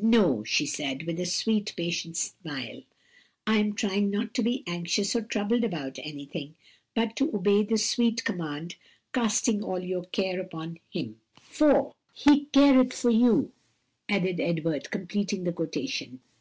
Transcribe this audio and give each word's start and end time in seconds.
"No," 0.00 0.44
she 0.44 0.64
said, 0.64 1.06
with 1.06 1.18
a 1.18 1.26
sweet, 1.26 1.74
patient 1.76 2.16
smile, 2.16 2.82
"I 3.48 3.56
am 3.56 3.72
trying 3.74 4.10
not 4.10 4.32
to 4.34 4.42
be 4.44 4.62
anxious 4.64 5.16
or 5.16 5.22
troubled 5.22 5.64
about 5.64 5.98
anything, 6.04 6.54
but 6.94 7.16
to 7.16 7.34
obey 7.34 7.64
the 7.64 7.76
sweet 7.78 8.22
command, 8.22 8.76
'casting 9.12 9.64
all 9.64 9.80
your 9.80 10.04
care 10.04 10.38
upon 10.40 10.78
Him.'" 10.88 11.18
"'For 11.40 11.96
He 12.12 12.44
careth 12.52 12.92
for 12.92 13.10
you,'" 13.10 13.50
added 14.08 14.38
Edward, 14.38 14.92
completing 14.92 15.42
the 15.42 15.52
quotation. 15.52 16.20